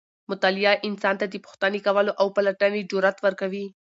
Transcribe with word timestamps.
مطالعه 0.31 0.73
انسان 0.87 1.15
ته 1.21 1.25
د 1.29 1.35
پوښتنې 1.45 1.79
کولو 1.85 2.11
او 2.21 2.27
پلټنې 2.35 2.81
جرئت 2.91 3.17
ورکوي. 3.25 3.65